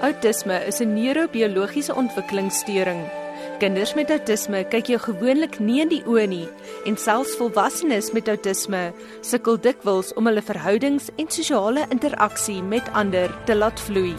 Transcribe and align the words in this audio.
Autisme 0.00 0.66
is 0.66 0.78
'n 0.80 0.94
neurobiologiese 0.94 1.94
ontwikkelingssteuring. 1.94 3.00
Kinders 3.58 3.94
met 3.94 4.10
autisme 4.10 4.64
kyk 4.64 4.86
jou 4.86 4.98
gewoonlik 4.98 5.58
nie 5.58 5.80
in 5.80 5.88
die 5.88 6.04
oë 6.06 6.26
nie 6.26 6.48
en 6.86 6.96
selfs 6.96 7.34
volwassenes 7.36 8.12
met 8.12 8.28
autisme 8.28 8.92
sukkel 9.20 9.58
dikwels 9.60 10.12
om 10.14 10.26
hulle 10.26 10.42
verhoudings 10.42 11.08
en 11.16 11.26
sosiale 11.28 11.86
interaksie 11.90 12.62
met 12.62 12.92
ander 12.92 13.34
te 13.44 13.56
laat 13.56 13.80
vloei. 13.80 14.14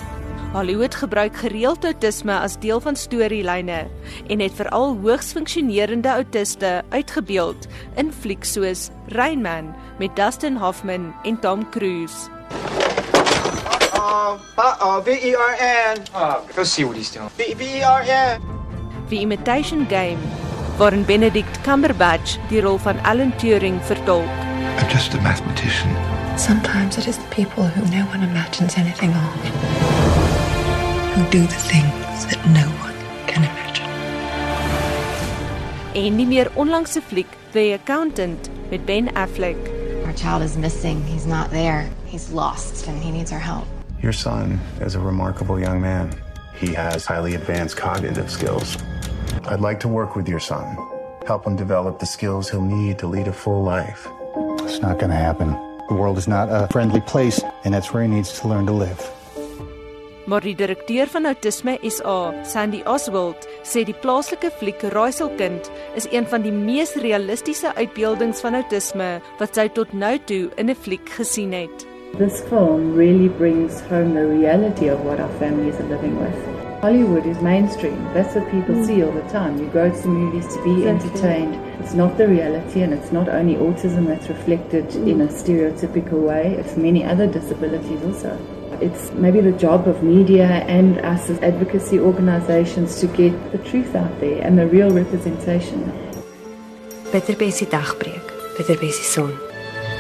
Hollywood 0.52 0.96
gebruik 0.96 1.36
gereeld 1.36 1.86
autisme 1.86 2.39
as 2.39 2.59
deel 2.59 2.80
van 2.80 2.96
storielyne 2.96 3.88
en 4.27 4.39
het 4.39 4.54
veral 4.54 4.98
hoogs 4.98 5.32
funksionerende 5.32 6.09
autiste 6.09 6.84
uitgebeeld 6.89 7.68
in 7.96 8.11
flieks 8.11 8.52
soos 8.52 8.89
Rain 9.07 9.41
Man 9.41 9.75
met 10.00 10.16
Dustin 10.16 10.55
Hoffman 10.55 11.16
en 11.23 11.39
Tom 11.39 11.70
Cruise. 11.70 12.27
Uh, 14.57 14.75
uh, 14.82 15.02
V 15.02 15.11
E 15.11 15.36
R 15.36 15.55
N. 15.59 16.04
Oh, 16.14 16.46
go 16.56 16.64
see 16.64 16.83
what 16.83 16.97
he's 16.97 17.10
doing. 17.10 17.29
V 17.29 17.54
V 17.54 17.79
E 17.79 17.82
R 17.82 18.01
N. 18.01 18.42
The 19.10 19.21
Imitation 19.21 19.86
Game, 19.86 20.20
waarin 20.78 21.06
Benedict 21.06 21.64
Cumberbatch 21.64 22.37
die 22.50 22.61
rol 22.61 22.78
van 22.78 23.00
Alan 23.04 23.32
Turing 23.42 23.79
vertolk. 23.87 24.29
I'm 24.78 24.89
just 24.89 25.14
a 25.14 25.21
mathematician. 25.21 25.89
Sometimes 26.37 26.97
it 26.97 27.07
is 27.07 27.18
the 27.18 27.29
people 27.36 27.64
who 27.64 27.82
no 27.89 28.06
one 28.14 28.21
imagines 28.23 28.78
anything 28.78 29.10
of 29.10 29.34
who 31.15 31.23
do 31.32 31.42
the 31.42 31.61
things 31.71 32.25
that 32.30 32.39
no 32.53 32.67
one 32.86 32.95
can 33.25 33.44
imagine. 33.44 33.89
En 35.95 36.17
die 36.17 36.25
meer 36.25 36.52
onlangse 36.56 37.02
fliek 37.02 37.28
The 37.52 37.73
Accountant 37.73 38.50
met 38.70 38.86
Ben 38.86 39.09
Affleck. 39.16 39.58
Our 40.06 40.14
child 40.14 40.44
is 40.44 40.56
missing. 40.56 41.03
He's 41.06 41.25
not 41.25 41.50
there. 41.50 41.89
He's 42.06 42.30
lost 42.30 42.88
and 42.88 43.02
he 43.02 43.11
needs 43.11 43.31
our 43.31 43.39
help. 43.42 43.66
Your 44.02 44.14
son 44.14 44.59
is 44.80 44.95
a 44.95 45.00
remarkable 45.00 45.59
young 45.59 45.81
man. 45.81 46.16
He 46.56 46.73
has 46.73 47.06
highly 47.06 47.36
advanced 47.36 47.76
cognitive 47.76 48.32
skills. 48.32 48.78
I'd 49.46 49.60
like 49.60 49.82
to 49.82 49.90
work 49.90 50.16
with 50.16 50.28
your 50.28 50.40
son, 50.40 50.78
help 51.28 51.46
him 51.46 51.58
develop 51.58 52.00
the 52.00 52.06
skills 52.06 52.50
he'll 52.50 52.62
need 52.62 52.98
to 53.00 53.08
lead 53.08 53.28
a 53.28 53.34
full 53.34 53.62
life. 53.62 54.08
It's 54.64 54.82
not 54.82 55.00
going 55.00 55.12
to 55.12 55.18
happen. 55.18 55.52
The 55.90 55.96
world 55.96 56.18
is 56.18 56.30
not 56.30 56.48
a 56.50 56.68
friendly 56.72 57.02
place, 57.02 57.44
and 57.66 57.73
that's 57.73 57.92
where 57.94 58.04
he 58.04 58.08
needs 58.08 58.40
to 58.40 58.48
learn 58.48 58.66
to 58.68 58.73
live. 58.73 59.12
Maar 60.30 60.42
die 60.45 60.56
direkteur 60.56 61.08
van 61.08 61.26
Autisme 61.26 61.78
SA, 61.82 62.44
Sandy 62.45 62.84
Oswald, 62.86 63.48
sê 63.66 63.82
die 63.84 63.98
plaaslike 63.98 64.52
fliek 64.60 64.84
Raaiselkind 64.94 65.72
is 65.98 66.06
een 66.14 66.28
van 66.30 66.45
die 66.45 66.54
mees 66.54 66.94
realistiese 67.02 67.73
uitbeeldings 67.76 68.44
van 68.45 68.62
autisme 68.62 69.16
wat 69.42 69.58
sy 69.58 69.68
tot 69.73 69.92
nou 69.92 70.20
toe 70.30 70.52
in 70.56 70.70
'n 70.70 70.78
fliek 70.78 71.10
gesien 71.18 71.52
het. 71.52 71.89
This 72.18 72.42
film 72.42 72.96
really 72.96 73.30
brings 73.30 73.80
home 73.82 74.14
the 74.14 74.26
reality 74.26 74.88
of 74.88 75.00
what 75.02 75.20
our 75.20 75.30
families 75.40 75.76
are 75.80 75.88
living 75.88 76.20
with. 76.20 76.36
Hollywood 76.82 77.26
is 77.26 77.42
mainstream. 77.42 78.02
That's 78.14 78.36
what 78.36 78.50
people 78.52 78.76
mm. 78.76 78.86
see 78.86 79.04
all 79.04 79.12
the 79.12 79.28
time. 79.30 79.58
You 79.58 79.68
go 79.68 79.90
to 79.90 80.02
the 80.02 80.08
movies 80.08 80.48
to 80.54 80.64
be 80.64 80.84
exactly. 80.84 80.90
entertained. 80.90 81.56
It's 81.82 81.94
not 81.94 82.18
the 82.18 82.28
reality, 82.28 82.82
and 82.82 82.94
it's 82.94 83.12
not 83.12 83.30
only 83.30 83.56
autism 83.56 84.08
that's 84.08 84.28
reflected 84.28 84.88
mm. 84.90 85.08
in 85.08 85.22
a 85.22 85.28
stereotypical 85.28 86.22
way, 86.22 86.56
it's 86.56 86.76
many 86.76 87.06
other 87.06 87.28
disabilities 87.28 88.02
also. 88.04 88.38
It's 88.82 89.12
maybe 89.12 89.42
the 89.42 89.52
job 89.54 89.88
of 89.88 90.04
media 90.04 90.48
and 90.68 91.00
us 91.00 91.30
as 91.30 91.40
advocacy 91.40 92.00
organizations 92.00 93.00
to 93.02 93.08
get 93.08 93.34
the 93.52 93.58
truth 93.60 93.96
out 93.96 94.20
there 94.20 94.42
and 94.42 94.58
the 94.58 94.68
real 94.68 94.90
representation. 94.90 95.92
Peter 97.12 97.36
Bessie 97.36 97.66
dagbreek, 97.66 98.23
Peter 98.58 98.76
Bessie 98.76 99.04
son. 99.04 99.34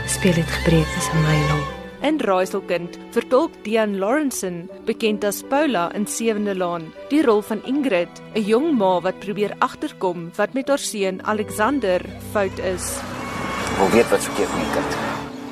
Speel 0.05 0.33
dit 0.33 0.47
gebreek 0.47 0.87
tussen 0.95 1.21
my 1.21 1.35
en 1.35 1.49
hom. 1.49 1.78
In 1.99 2.15
Raaiselkind 2.23 2.95
vertolk 3.11 3.51
Dian 3.65 3.97
Lawrenson, 3.99 4.69
bekend 4.87 5.25
as 5.27 5.41
Paula 5.43 5.89
in 5.93 6.05
Sewende 6.07 6.53
Laan, 6.55 6.85
die 7.11 7.19
rol 7.25 7.41
van 7.43 7.59
Ingrid, 7.67 8.21
'n 8.35 8.45
jong 8.47 8.77
ma 8.77 9.01
wat 9.01 9.19
probeer 9.19 9.53
agterkom 9.59 10.31
wat 10.37 10.53
met 10.53 10.69
haar 10.69 10.79
seun 10.79 11.19
Alexander 11.25 11.99
fout 12.31 12.59
is. 12.59 12.99
Wil 13.77 13.89
weet 13.89 14.09
wat 14.09 14.23
verkeerd 14.23 14.49
met 14.49 14.63
my 14.63 14.73
kind. 14.73 14.97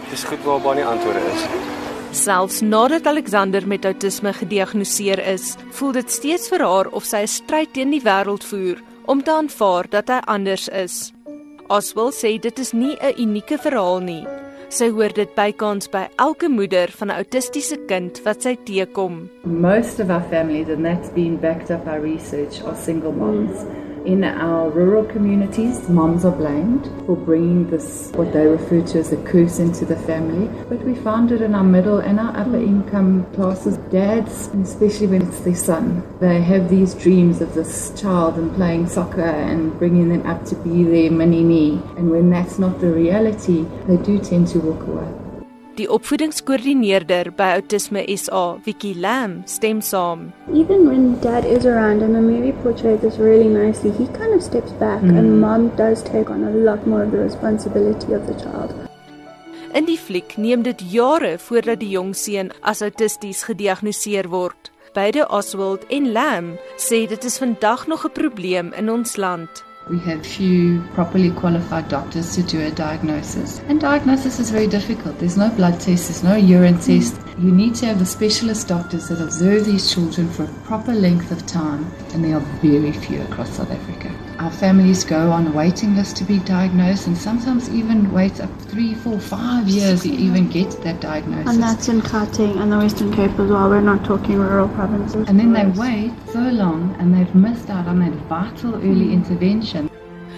Dis 0.09 0.24
goed 0.24 0.44
waar 0.44 0.62
baie 0.62 0.86
antwoorde 0.86 1.19
is. 1.34 1.44
Selfs 2.12 2.62
nadat 2.62 3.06
Alexander 3.07 3.68
met 3.68 3.86
outisme 3.86 4.34
gediagnoseer 4.34 5.19
is, 5.19 5.56
voel 5.72 5.91
dit 5.91 6.12
steeds 6.12 6.47
vir 6.47 6.63
haar 6.63 6.88
of 6.88 7.03
sy 7.03 7.22
'n 7.24 7.28
stryd 7.28 7.74
teen 7.74 7.91
die 7.91 8.02
wêreld 8.02 8.44
voer 8.44 8.80
om 9.06 9.24
te 9.24 9.31
aanvaar 9.31 9.90
dat 9.90 10.07
hy 10.07 10.19
anders 10.25 10.68
is. 10.69 11.12
Oswald 11.68 12.13
sê 12.13 12.40
dit 12.40 12.59
is 12.59 12.72
nie 12.72 12.96
'n 13.02 13.19
unieke 13.19 13.57
verhaal 13.57 14.00
nie. 14.00 14.47
Sy 14.68 14.90
hoor 14.92 15.14
dit 15.16 15.30
bykans 15.32 15.88
by 15.88 16.02
elke 16.20 16.50
moeder 16.52 16.92
van 17.00 17.08
'n 17.08 17.16
autistiese 17.24 17.78
kind 17.88 18.20
wat 18.26 18.44
sy 18.44 18.58
teekom. 18.68 19.30
Most 19.44 20.00
of 20.00 20.10
our 20.10 20.24
families 20.30 20.68
and 20.68 20.84
that's 20.84 21.10
been 21.16 21.38
backed 21.40 21.72
up 21.72 21.86
by 21.86 21.96
research 21.96 22.62
are 22.66 22.76
single 22.76 23.14
moms. 23.14 23.64
Mm. 23.64 23.87
In 24.07 24.23
our 24.23 24.69
rural 24.69 25.03
communities, 25.03 25.90
moms 25.90 26.23
are 26.23 26.31
blamed 26.31 26.85
for 27.06 27.18
bringing 27.18 27.69
this, 27.69 28.09
what 28.16 28.31
they 28.31 28.47
refer 28.47 28.81
to 28.81 29.00
as 29.00 29.12
a 29.12 29.22
curse 29.23 29.59
into 29.59 29.84
the 29.84 29.97
family. 29.97 30.47
But 30.69 30.81
we 30.85 30.95
found 30.95 31.34
it 31.34 31.41
in 31.41 31.53
our 31.53 31.66
middle 31.66 32.00
and 32.00 32.18
our 32.18 32.34
upper 32.38 32.56
income 32.56 33.25
classes. 33.34 33.75
Dads, 33.91 34.47
especially 34.63 35.07
when 35.07 35.23
it's 35.23 35.41
their 35.41 35.57
son, 35.57 36.03
they 36.22 36.41
have 36.41 36.69
these 36.69 36.94
dreams 36.94 37.41
of 37.41 37.53
this 37.53 37.91
child 38.00 38.38
and 38.38 38.56
playing 38.56 38.88
soccer 38.88 39.19
and 39.19 39.78
bringing 39.78 40.07
them 40.07 40.25
up 40.25 40.45
to 40.45 40.56
be 40.56 40.85
their 40.85 41.12
mini 41.12 41.44
me. 41.44 41.81
And 41.97 42.09
when 42.09 42.29
that's 42.29 42.57
not 42.57 42.79
the 42.79 42.89
reality, 42.89 43.66
they 43.88 43.97
do 43.97 44.19
tend 44.19 44.47
to 44.53 44.59
walk 44.59 44.88
away. 44.88 45.27
Die 45.78 45.86
opvoedingskoördineerder 45.94 47.28
by 47.38 47.52
Autisme 47.60 48.02
SA, 48.18 48.58
Vicky 48.66 48.96
Lam, 48.98 49.44
stem 49.46 49.82
saam. 49.82 50.32
Even 50.52 50.88
when 50.88 51.20
dad 51.22 51.46
is 51.46 51.66
around 51.66 52.02
and 52.02 52.16
the 52.16 52.22
movie 52.22 52.52
portrays 52.64 53.00
this 53.02 53.20
really 53.20 53.48
nicely, 53.48 53.92
he 53.92 54.08
kind 54.08 54.34
of 54.34 54.42
steps 54.42 54.72
back 54.80 55.04
mm. 55.04 55.16
and 55.16 55.40
mom 55.40 55.70
does 55.78 56.02
take 56.02 56.32
on 56.32 56.44
a 56.44 56.50
lot 56.50 56.88
more 56.88 57.04
of 57.04 57.12
the 57.12 57.20
responsibility 57.20 58.14
of 58.14 58.26
the 58.26 58.34
child. 58.42 58.74
In 59.78 59.86
die 59.86 60.00
fliek 60.02 60.34
neem 60.42 60.66
dit 60.66 60.82
jare 60.90 61.36
voordat 61.38 61.84
die 61.84 61.92
jong 61.94 62.16
seun 62.18 62.50
as 62.66 62.82
autisties 62.82 63.46
gediagnoseer 63.46 64.32
word. 64.34 64.72
Beide 64.98 65.30
Oswald 65.30 65.86
en 65.94 66.10
Lam 66.10 66.56
sê 66.82 67.06
dit 67.06 67.24
is 67.24 67.38
vandag 67.38 67.86
nog 67.86 68.10
'n 68.10 68.18
probleem 68.18 68.74
in 68.74 68.90
ons 68.90 69.16
land. 69.16 69.67
We 69.90 70.00
have 70.00 70.25
few 70.25 70.81
properly 70.94 71.31
qualified 71.31 71.88
doctors 71.88 72.36
to 72.36 72.44
do 72.44 72.59
a 72.59 72.72
diagnosis. 72.72 73.59
And 73.70 73.80
diagnosis 73.80 74.38
is 74.38 74.52
very 74.52 74.68
difficult. 74.68 75.18
There's 75.18 75.38
no 75.38 75.50
blood 75.50 75.80
test, 75.80 76.09
there's 76.09 76.24
no 76.24 76.36
urine 76.36 76.80
test. 76.80 77.16
You 77.40 77.52
need 77.52 77.75
to 77.75 77.86
have 77.86 78.00
the 78.00 78.06
specialist 78.06 78.68
doctors 78.68 79.09
that 79.09 79.22
observe 79.22 79.66
these 79.66 79.94
children 79.94 80.28
for 80.28 80.46
a 80.46 80.53
proper 80.66 80.92
length 80.92 81.30
of 81.31 81.46
time, 81.46 81.86
and 82.12 82.24
there 82.24 82.36
are 82.36 82.46
very 82.64 82.92
few 82.92 83.22
across 83.22 83.52
South 83.58 83.70
Africa. 83.70 84.09
Our 84.40 84.50
families 84.50 85.03
go 85.03 85.30
on 85.31 85.46
a 85.46 85.52
waiting 85.52 85.96
list 85.96 86.18
to 86.18 86.24
be 86.24 86.40
diagnosed, 86.40 87.06
and 87.06 87.16
sometimes 87.16 87.70
even 87.70 88.12
wait 88.12 88.42
up 88.42 88.50
three, 88.62 88.96
four, 88.96 89.20
five 89.20 89.68
years 89.68 90.02
to 90.02 90.09
even 90.09 90.50
get 90.50 90.72
that 90.81 91.00
diagnosis. 91.00 91.53
And 91.53 91.62
that's 91.62 91.88
in 91.90 92.02
Gauteng 92.02 92.59
and 92.59 92.72
the 92.72 92.78
Western 92.80 93.14
Cape 93.14 93.38
as 93.38 93.52
well. 93.52 93.69
We're 93.69 93.81
not 93.81 94.04
talking 94.04 94.40
rural 94.40 94.69
provinces. 94.69 95.30
And 95.30 95.40
then 95.40 95.54
they 95.54 95.68
wait 95.80 96.14
so 96.34 96.40
long, 96.40 96.96
and 96.98 97.14
they've 97.14 97.36
missed 97.36 97.69
out 97.69 97.86
on 97.86 98.00
that 98.00 98.14
vital 98.28 98.74
early 98.78 99.14
intervention. 99.14 99.92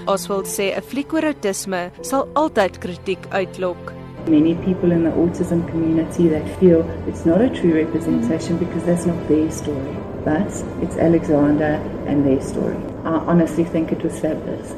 Oswald 0.06 0.48
sê 0.48 0.76
'n 0.76 0.82
fliek 0.82 1.14
oor 1.14 1.24
autisme 1.32 1.92
sal 2.02 2.28
altyd 2.36 2.78
kritiek 2.84 3.24
uitlok. 3.32 3.99
Many 4.30 4.54
people 4.54 4.92
in 4.92 5.04
the 5.06 5.10
autism 5.10 5.68
community 5.70 6.28
that 6.28 6.46
feel 6.60 6.82
it's 7.08 7.26
not 7.26 7.42
a 7.42 7.50
true 7.50 7.74
representation 7.74 8.58
because 8.60 8.84
that's 8.86 9.08
not 9.08 9.18
their 9.28 9.50
story, 9.50 9.96
but 10.24 10.46
it's 10.84 10.98
Alexander 10.98 11.82
and 12.06 12.24
their 12.24 12.40
story. 12.40 12.78
I 13.06 13.18
honestly 13.26 13.64
think 13.64 13.92
it 13.92 14.04
was 14.04 14.20
fabulous. 14.20 14.76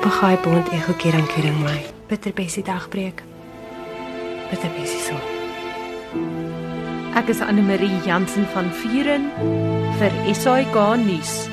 Papai 0.00 0.42
bond 0.42 0.72
ego 0.72 0.96
keer 0.96 1.12
aan 1.12 1.28
keer 1.28 1.52
my. 1.52 1.84
Bitter 2.08 2.32
besie 2.32 2.64
dagbreek. 2.64 3.20
Bitter 4.50 4.72
besie 4.72 5.04
so. 5.04 5.20
Ek 7.14 7.28
is 7.28 7.42
Anne 7.42 7.60
Marie 7.60 8.00
Jansen 8.08 8.48
van 8.54 8.72
Vuren 8.72 9.28
vir 10.00 10.12
SAK 10.32 10.96
nuus. 10.96 11.51